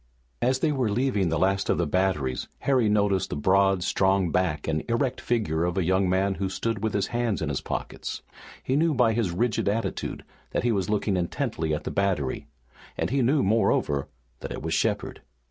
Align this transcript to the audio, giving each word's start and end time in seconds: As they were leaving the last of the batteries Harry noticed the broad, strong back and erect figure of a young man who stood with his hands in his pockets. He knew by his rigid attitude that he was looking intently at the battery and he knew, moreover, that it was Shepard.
As 0.41 0.61
they 0.61 0.71
were 0.71 0.89
leaving 0.89 1.29
the 1.29 1.37
last 1.37 1.69
of 1.69 1.77
the 1.77 1.85
batteries 1.85 2.47
Harry 2.61 2.89
noticed 2.89 3.29
the 3.29 3.35
broad, 3.35 3.83
strong 3.83 4.31
back 4.31 4.67
and 4.67 4.83
erect 4.89 5.21
figure 5.21 5.63
of 5.63 5.77
a 5.77 5.83
young 5.83 6.09
man 6.09 6.33
who 6.41 6.49
stood 6.49 6.83
with 6.83 6.95
his 6.95 7.05
hands 7.13 7.39
in 7.39 7.49
his 7.49 7.61
pockets. 7.61 8.23
He 8.63 8.75
knew 8.75 8.95
by 8.95 9.13
his 9.13 9.29
rigid 9.29 9.69
attitude 9.69 10.23
that 10.53 10.63
he 10.63 10.71
was 10.71 10.89
looking 10.89 11.17
intently 11.17 11.71
at 11.71 11.83
the 11.83 11.91
battery 11.91 12.47
and 12.97 13.11
he 13.11 13.21
knew, 13.21 13.43
moreover, 13.43 14.07
that 14.39 14.51
it 14.51 14.63
was 14.63 14.73
Shepard. 14.73 15.21